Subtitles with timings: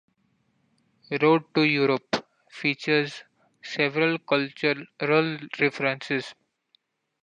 [1.21, 3.21] "Road to Europe" features
[3.61, 4.83] several cultural
[5.59, 6.33] references.